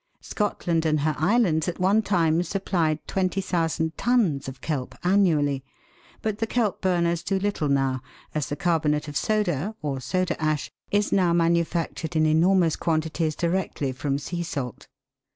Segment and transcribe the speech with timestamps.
[0.19, 5.63] Scotland and her islands at one time supplied 20,000 tons of kelp annually;
[6.23, 8.01] but the kelp burners do little now,
[8.33, 13.91] as the carbonate of soda, or soda ash, is now manufactured in enormous quantities directly
[13.91, 14.87] from sea salt.